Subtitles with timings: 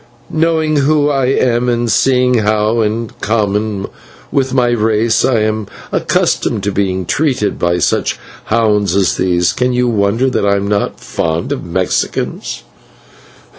[0.31, 3.85] "Knowing who I am and seeing how, in common
[4.31, 9.73] with my race, I am accustomed to be treated by such hounds as these, can
[9.73, 12.63] you wonder that I am not fond of Mexicans?"